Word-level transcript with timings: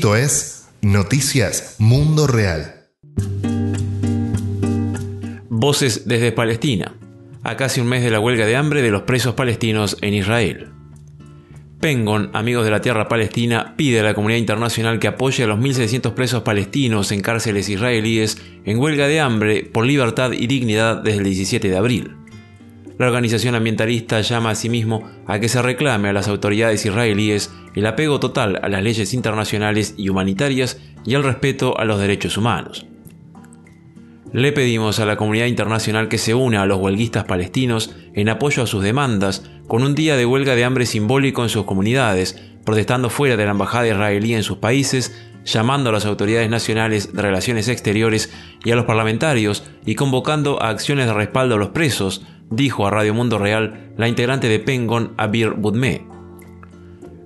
Esto 0.00 0.16
es 0.16 0.66
Noticias 0.80 1.76
Mundo 1.78 2.26
Real. 2.26 2.86
Voces 5.50 6.08
desde 6.08 6.32
Palestina, 6.32 6.94
a 7.42 7.58
casi 7.58 7.82
un 7.82 7.88
mes 7.88 8.02
de 8.02 8.08
la 8.08 8.18
huelga 8.18 8.46
de 8.46 8.56
hambre 8.56 8.80
de 8.80 8.90
los 8.90 9.02
presos 9.02 9.34
palestinos 9.34 9.98
en 10.00 10.14
Israel. 10.14 10.70
Pengon, 11.80 12.30
Amigos 12.32 12.64
de 12.64 12.70
la 12.70 12.80
Tierra 12.80 13.08
Palestina, 13.08 13.74
pide 13.76 14.00
a 14.00 14.02
la 14.02 14.14
comunidad 14.14 14.38
internacional 14.38 15.00
que 15.00 15.08
apoye 15.08 15.44
a 15.44 15.46
los 15.46 15.58
1.600 15.58 16.14
presos 16.14 16.44
palestinos 16.44 17.12
en 17.12 17.20
cárceles 17.20 17.68
israelíes 17.68 18.38
en 18.64 18.78
huelga 18.78 19.06
de 19.06 19.20
hambre 19.20 19.64
por 19.70 19.84
libertad 19.84 20.32
y 20.32 20.46
dignidad 20.46 21.02
desde 21.02 21.18
el 21.18 21.24
17 21.24 21.68
de 21.68 21.76
abril. 21.76 22.16
La 23.00 23.06
organización 23.06 23.54
ambientalista 23.54 24.20
llama 24.20 24.50
asimismo 24.50 25.08
a 25.26 25.40
que 25.40 25.48
se 25.48 25.62
reclame 25.62 26.10
a 26.10 26.12
las 26.12 26.28
autoridades 26.28 26.84
israelíes 26.84 27.50
el 27.74 27.86
apego 27.86 28.20
total 28.20 28.60
a 28.62 28.68
las 28.68 28.82
leyes 28.82 29.14
internacionales 29.14 29.94
y 29.96 30.10
humanitarias 30.10 30.78
y 31.06 31.14
el 31.14 31.22
respeto 31.22 31.78
a 31.78 31.86
los 31.86 31.98
derechos 31.98 32.36
humanos. 32.36 32.84
Le 34.34 34.52
pedimos 34.52 35.00
a 35.00 35.06
la 35.06 35.16
comunidad 35.16 35.46
internacional 35.46 36.08
que 36.08 36.18
se 36.18 36.34
una 36.34 36.60
a 36.60 36.66
los 36.66 36.78
huelguistas 36.78 37.24
palestinos 37.24 37.96
en 38.12 38.28
apoyo 38.28 38.64
a 38.64 38.66
sus 38.66 38.82
demandas 38.82 39.50
con 39.66 39.82
un 39.82 39.94
día 39.94 40.18
de 40.18 40.26
huelga 40.26 40.54
de 40.54 40.64
hambre 40.64 40.84
simbólico 40.84 41.42
en 41.42 41.48
sus 41.48 41.64
comunidades, 41.64 42.38
protestando 42.66 43.08
fuera 43.08 43.38
de 43.38 43.46
la 43.46 43.52
embajada 43.52 43.88
israelí 43.88 44.34
en 44.34 44.42
sus 44.42 44.58
países, 44.58 45.18
llamando 45.46 45.88
a 45.88 45.92
las 45.94 46.04
autoridades 46.04 46.50
nacionales 46.50 47.14
de 47.14 47.22
relaciones 47.22 47.68
exteriores 47.68 48.30
y 48.62 48.72
a 48.72 48.76
los 48.76 48.84
parlamentarios 48.84 49.64
y 49.86 49.94
convocando 49.94 50.62
a 50.62 50.68
acciones 50.68 51.06
de 51.06 51.14
respaldo 51.14 51.54
a 51.54 51.58
los 51.58 51.70
presos, 51.70 52.26
dijo 52.50 52.86
a 52.86 52.90
Radio 52.90 53.14
Mundo 53.14 53.38
Real 53.38 53.92
la 53.96 54.08
integrante 54.08 54.48
de 54.48 54.58
Pengon, 54.58 55.14
Abir 55.16 55.52
Budme. 55.52 56.06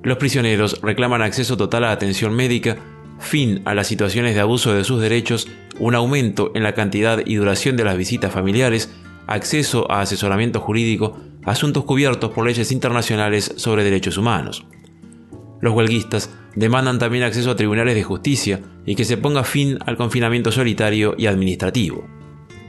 Los 0.03 0.19
prisioneros 0.19 0.81
reclaman 0.83 1.23
acceso 1.23 1.57
total 1.57 1.85
a 1.85 1.91
atención 1.93 2.35
médica, 2.35 2.77
fin 3.19 3.63
a 3.65 3.75
las 3.75 3.87
situaciones 3.87 4.35
de 4.35 4.41
abuso 4.41 4.75
de 4.75 4.85
sus 4.85 5.01
derechos, 5.01 5.49
un 5.79 5.95
aumento 5.95 6.53
en 6.55 6.63
la 6.63 6.75
cantidad 6.75 7.21
y 7.25 7.37
duración 7.37 7.77
de 7.77 7.85
las 7.85 7.97
visitas 7.97 8.33
familiares, 8.33 8.95
acceso 9.27 9.91
a 9.91 10.03
asesoramiento 10.03 10.61
jurídico, 10.61 11.19
asuntos 11.45 11.85
cubiertos 11.85 12.31
por 12.31 12.47
leyes 12.47 12.71
internacionales 12.71 13.55
sobre 13.57 13.85
derechos 13.85 14.19
humanos. 14.19 14.67
Los 15.61 15.73
huelguistas 15.73 16.31
demandan 16.55 16.99
también 16.99 17.25
acceso 17.25 17.51
a 17.51 17.57
tribunales 17.57 17.95
de 17.95 18.03
justicia 18.03 18.61
y 18.85 18.95
que 18.95 19.05
se 19.07 19.17
ponga 19.17 19.45
fin 19.45 19.79
al 19.87 19.97
confinamiento 19.97 20.53
solitario 20.53 21.15
y 21.17 21.27
administrativo. 21.27 22.07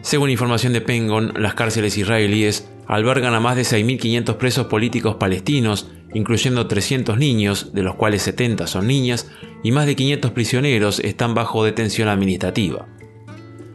Según 0.05 0.29
información 0.29 0.71
de 0.71 0.81
Pengon, 0.81 1.33
las 1.35 1.55
cárceles 1.55 1.97
israelíes 1.97 2.69
albergan 2.85 3.33
a 3.33 3.39
más 3.39 3.55
de 3.55 3.63
6.500 3.63 4.35
presos 4.35 4.67
políticos 4.67 5.15
palestinos, 5.15 5.89
incluyendo 6.13 6.67
300 6.67 7.17
niños, 7.17 7.73
de 7.73 7.81
los 7.81 7.95
cuales 7.95 8.21
70 8.21 8.67
son 8.67 8.85
niñas, 8.85 9.31
y 9.63 9.71
más 9.71 9.87
de 9.87 9.95
500 9.95 10.29
prisioneros 10.29 10.99
están 10.99 11.33
bajo 11.33 11.63
detención 11.63 12.07
administrativa. 12.07 12.85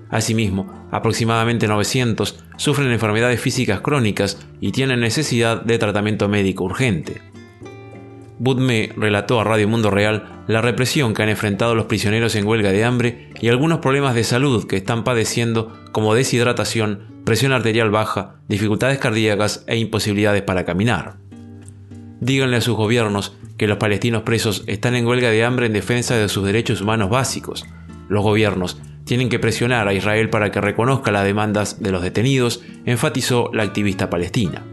Asimismo, 0.09 0.87
aproximadamente 0.93 1.67
900 1.67 2.45
sufren 2.57 2.93
enfermedades 2.93 3.41
físicas 3.41 3.81
crónicas 3.81 4.39
y 4.61 4.71
tienen 4.71 5.01
necesidad 5.01 5.61
de 5.61 5.79
tratamiento 5.79 6.29
médico 6.29 6.63
urgente. 6.63 7.23
Budme 8.39 8.93
relató 8.97 9.41
a 9.41 9.45
Radio 9.45 9.67
Mundo 9.67 9.91
Real 9.91 10.40
la 10.51 10.61
represión 10.61 11.15
que 11.15 11.23
han 11.23 11.29
enfrentado 11.29 11.77
los 11.77 11.87
prisioneros 11.87 12.35
en 12.35 12.45
huelga 12.45 12.73
de 12.73 12.85
hambre 12.85 13.31
y 13.41 13.49
algunos 13.49 13.79
problemas 13.79 14.17
de 14.17 14.25
salud 14.25 14.67
que 14.67 14.79
están 14.79 15.05
padeciendo 15.05 15.73
como 15.93 16.13
deshidratación, 16.13 17.23
presión 17.25 17.53
arterial 17.53 17.91
baja, 17.91 18.41
dificultades 18.49 18.99
cardíacas 18.99 19.63
e 19.69 19.77
imposibilidades 19.77 20.43
para 20.43 20.65
caminar. 20.65 21.19
Díganle 22.19 22.57
a 22.57 22.61
sus 22.61 22.75
gobiernos 22.75 23.37
que 23.59 23.69
los 23.69 23.79
palestinos 23.79 24.23
presos 24.23 24.65
están 24.67 24.97
en 24.97 25.07
huelga 25.07 25.31
de 25.31 25.45
hambre 25.45 25.67
en 25.67 25.73
defensa 25.73 26.17
de 26.17 26.29
sus 26.29 26.45
derechos 26.45 26.81
humanos 26.81 27.11
básicos. 27.11 27.65
Los 28.09 28.25
gobiernos 28.25 28.81
tienen 29.05 29.29
que 29.29 29.39
presionar 29.39 29.87
a 29.87 29.95
Israel 29.95 30.31
para 30.31 30.51
que 30.51 30.61
reconozca 30.61 31.13
las 31.13 31.25
demandas 31.25 31.81
de 31.81 31.93
los 31.93 32.03
detenidos, 32.03 32.61
enfatizó 32.87 33.51
la 33.53 33.63
activista 33.63 34.11
palestina. 34.11 34.65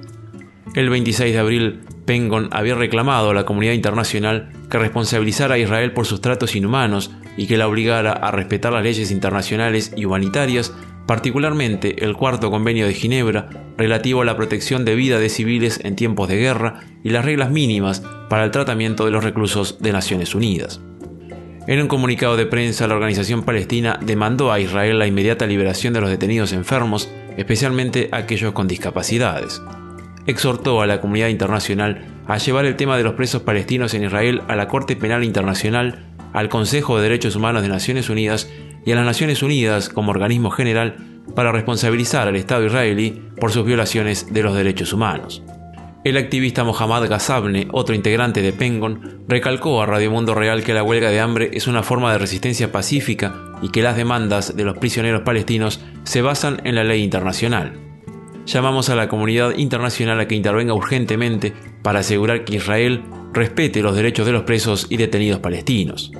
El 0.73 0.89
26 0.89 1.33
de 1.33 1.39
abril, 1.39 1.81
Pengon 2.07 2.47
había 2.53 2.73
reclamado 2.73 3.29
a 3.29 3.33
la 3.33 3.45
comunidad 3.45 3.73
internacional 3.73 4.49
que 4.71 4.79
responsabilizara 4.79 5.55
a 5.55 5.57
Israel 5.59 5.91
por 5.91 6.05
sus 6.07 6.21
tratos 6.21 6.55
inhumanos 6.55 7.11
y 7.35 7.47
que 7.47 7.57
la 7.57 7.67
obligara 7.67 8.13
a 8.13 8.31
respetar 8.31 8.71
las 8.71 8.81
leyes 8.81 9.11
internacionales 9.11 9.93
y 9.95 10.05
humanitarias, 10.05 10.73
particularmente 11.05 12.05
el 12.05 12.15
cuarto 12.15 12.49
convenio 12.49 12.87
de 12.87 12.93
Ginebra 12.93 13.49
relativo 13.77 14.21
a 14.21 14.25
la 14.25 14.37
protección 14.37 14.85
de 14.85 14.95
vida 14.95 15.19
de 15.19 15.27
civiles 15.27 15.81
en 15.83 15.97
tiempos 15.97 16.29
de 16.29 16.37
guerra 16.37 16.79
y 17.03 17.09
las 17.09 17.25
reglas 17.25 17.51
mínimas 17.51 18.01
para 18.29 18.45
el 18.45 18.51
tratamiento 18.51 19.03
de 19.03 19.11
los 19.11 19.23
reclusos 19.23 19.79
de 19.81 19.91
Naciones 19.91 20.33
Unidas. 20.33 20.79
En 21.67 21.81
un 21.81 21.89
comunicado 21.89 22.37
de 22.37 22.45
prensa, 22.45 22.87
la 22.87 22.95
organización 22.95 23.43
palestina 23.43 23.99
demandó 24.01 24.53
a 24.53 24.61
Israel 24.61 24.97
la 24.97 25.07
inmediata 25.07 25.45
liberación 25.45 25.93
de 25.93 25.99
los 25.99 26.09
detenidos 26.09 26.53
enfermos, 26.53 27.11
especialmente 27.35 28.07
aquellos 28.13 28.53
con 28.53 28.69
discapacidades 28.69 29.61
exhortó 30.27 30.81
a 30.81 30.87
la 30.87 31.01
comunidad 31.01 31.29
internacional 31.29 32.05
a 32.27 32.37
llevar 32.37 32.65
el 32.65 32.75
tema 32.75 32.97
de 32.97 33.03
los 33.03 33.13
presos 33.13 33.41
palestinos 33.41 33.93
en 33.93 34.03
Israel 34.03 34.41
a 34.47 34.55
la 34.55 34.67
Corte 34.67 34.95
Penal 34.95 35.23
Internacional, 35.23 36.05
al 36.33 36.49
Consejo 36.49 36.97
de 36.97 37.03
Derechos 37.03 37.35
Humanos 37.35 37.63
de 37.63 37.69
Naciones 37.69 38.09
Unidas 38.09 38.49
y 38.85 38.91
a 38.91 38.95
las 38.95 39.05
Naciones 39.05 39.41
Unidas 39.41 39.89
como 39.89 40.11
organismo 40.11 40.51
general 40.51 40.97
para 41.33 41.51
responsabilizar 41.51 42.27
al 42.27 42.35
Estado 42.35 42.65
israelí 42.65 43.21
por 43.39 43.51
sus 43.51 43.65
violaciones 43.65 44.31
de 44.33 44.43
los 44.43 44.55
derechos 44.55 44.93
humanos. 44.93 45.41
El 46.03 46.15
activista 46.15 46.63
Mohammad 46.63 47.09
Ghazabne, 47.09 47.67
otro 47.71 47.95
integrante 47.95 48.41
de 48.41 48.53
Pengon, 48.53 49.25
recalcó 49.27 49.81
a 49.81 49.85
Radio 49.85 50.11
Mundo 50.11 50.35
Real 50.35 50.63
que 50.63 50.73
la 50.73 50.83
huelga 50.83 51.09
de 51.09 51.19
hambre 51.19 51.49
es 51.53 51.67
una 51.67 51.83
forma 51.83 52.11
de 52.11 52.17
resistencia 52.17 52.71
pacífica 52.71 53.35
y 53.61 53.69
que 53.69 53.81
las 53.81 53.97
demandas 53.97 54.55
de 54.55 54.63
los 54.63 54.77
prisioneros 54.77 55.23
palestinos 55.23 55.81
se 56.03 56.21
basan 56.21 56.61
en 56.63 56.75
la 56.75 56.85
ley 56.85 57.03
internacional 57.03 57.86
llamamos 58.47 58.89
a 58.89 58.95
la 58.95 59.07
comunidad 59.07 59.55
internacional 59.57 60.19
a 60.19 60.27
que 60.27 60.35
intervenga 60.35 60.73
urgentemente 60.73 61.53
para 61.83 61.99
asegurar 61.99 62.45
que 62.45 62.55
Israel 62.55 63.03
respete 63.33 63.81
los 63.81 63.95
derechos 63.95 64.25
de 64.25 64.31
los 64.31 64.43
presos 64.43 64.87
y 64.89 64.97
detenidos 64.97 65.39
palestinos. 65.39 66.11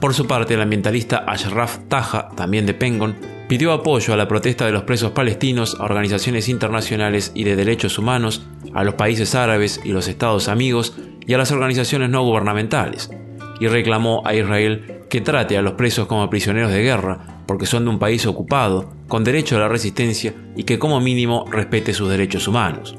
Por 0.00 0.14
su 0.14 0.26
parte, 0.26 0.54
el 0.54 0.62
ambientalista 0.62 1.18
Ashraf 1.26 1.78
Taha, 1.88 2.28
también 2.36 2.66
de 2.66 2.74
Pengon, 2.74 3.16
pidió 3.48 3.72
apoyo 3.72 4.14
a 4.14 4.16
la 4.16 4.28
protesta 4.28 4.66
de 4.66 4.72
los 4.72 4.82
presos 4.82 5.12
palestinos 5.12 5.76
a 5.78 5.84
organizaciones 5.84 6.48
internacionales 6.48 7.32
y 7.34 7.44
de 7.44 7.56
derechos 7.56 7.98
humanos, 7.98 8.46
a 8.74 8.84
los 8.84 8.94
países 8.94 9.34
árabes 9.34 9.80
y 9.84 9.90
los 9.90 10.08
estados 10.08 10.48
amigos 10.48 10.96
y 11.26 11.34
a 11.34 11.38
las 11.38 11.50
organizaciones 11.50 12.10
no 12.10 12.22
gubernamentales, 12.22 13.10
y 13.58 13.66
reclamó 13.68 14.22
a 14.24 14.34
Israel 14.34 15.02
que 15.08 15.20
trate 15.20 15.56
a 15.56 15.62
los 15.62 15.74
presos 15.74 16.06
como 16.06 16.28
prisioneros 16.28 16.70
de 16.70 16.82
guerra 16.82 17.35
porque 17.46 17.66
son 17.66 17.84
de 17.84 17.90
un 17.90 17.98
país 17.98 18.26
ocupado, 18.26 18.92
con 19.08 19.24
derecho 19.24 19.56
a 19.56 19.60
la 19.60 19.68
resistencia 19.68 20.34
y 20.56 20.64
que 20.64 20.78
como 20.78 21.00
mínimo 21.00 21.44
respete 21.50 21.94
sus 21.94 22.08
derechos 22.08 22.48
humanos. 22.48 22.96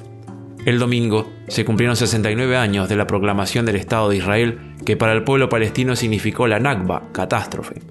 El 0.66 0.80
domingo 0.80 1.30
se 1.48 1.64
cumplieron 1.64 1.96
69 1.96 2.58
años 2.58 2.90
de 2.90 2.98
la 2.98 3.08
proclamación 3.08 3.66
del 3.66 3.78
Estado 3.78 4.10
de 4.10 4.18
Israel 4.18 4.76
que 4.86 4.98
para 4.98 5.14
el 5.14 5.24
pueblo 5.24 5.50
palestino 5.50 5.96
significó 5.96 6.48
la 6.48 6.60
Nakba, 6.60 7.10
catástrofe. 7.14 7.82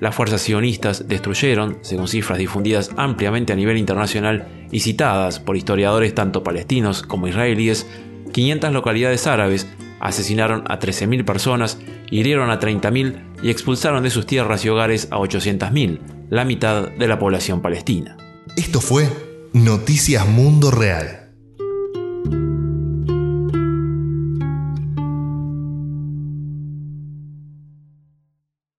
Las 0.00 0.14
fuerzas 0.14 0.40
sionistas 0.40 1.08
destruyeron, 1.08 1.78
según 1.82 2.08
cifras 2.08 2.38
difundidas 2.38 2.90
ampliamente 2.96 3.52
a 3.52 3.56
nivel 3.56 3.76
internacional 3.76 4.66
y 4.70 4.80
citadas 4.80 5.40
por 5.40 5.56
historiadores 5.56 6.14
tanto 6.14 6.42
palestinos 6.42 7.02
como 7.02 7.28
israelíes, 7.28 7.86
500 8.32 8.72
localidades 8.72 9.26
árabes 9.26 9.66
asesinaron 10.00 10.64
a 10.66 10.78
13.000 10.78 11.24
personas, 11.24 11.78
hirieron 12.10 12.50
a 12.50 12.58
30.000 12.58 13.42
y 13.42 13.50
expulsaron 13.50 14.02
de 14.02 14.10
sus 14.10 14.26
tierras 14.26 14.64
y 14.64 14.68
hogares 14.68 15.08
a 15.10 15.18
800.000, 15.18 16.00
la 16.30 16.44
mitad 16.44 16.88
de 16.88 17.06
la 17.08 17.18
población 17.18 17.60
palestina. 17.62 18.16
Esto 18.56 18.80
fue 18.80 19.08
Noticias 19.52 20.26
Mundo 20.26 20.70
Real. 20.70 21.29